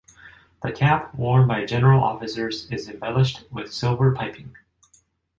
The 0.63 0.71
cap 0.71 1.13
worn 1.13 1.47
by 1.47 1.63
general 1.63 2.03
officers 2.03 2.65
is 2.71 2.89
embellished 2.89 3.43
with 3.51 3.71
silver 3.71 4.15
piping. 4.15 4.55